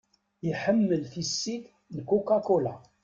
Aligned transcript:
Iḥemmel 0.49 1.01
tissit 1.13 1.65
n 1.95 1.97
Coca-Cola. 2.09 2.75